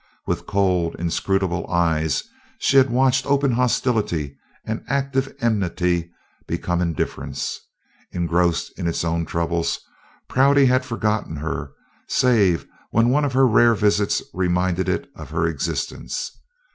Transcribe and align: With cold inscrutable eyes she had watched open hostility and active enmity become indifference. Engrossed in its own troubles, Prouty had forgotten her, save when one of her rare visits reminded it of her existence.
With 0.25 0.47
cold 0.47 0.95
inscrutable 0.97 1.69
eyes 1.69 2.23
she 2.57 2.77
had 2.77 2.89
watched 2.89 3.27
open 3.27 3.51
hostility 3.51 4.35
and 4.65 4.83
active 4.87 5.31
enmity 5.41 6.09
become 6.47 6.81
indifference. 6.81 7.59
Engrossed 8.11 8.71
in 8.79 8.87
its 8.87 9.05
own 9.05 9.25
troubles, 9.27 9.79
Prouty 10.27 10.65
had 10.65 10.83
forgotten 10.83 11.35
her, 11.35 11.73
save 12.07 12.65
when 12.89 13.09
one 13.09 13.25
of 13.25 13.33
her 13.33 13.45
rare 13.45 13.75
visits 13.75 14.23
reminded 14.33 14.89
it 14.89 15.07
of 15.15 15.29
her 15.29 15.45
existence. 15.45 16.31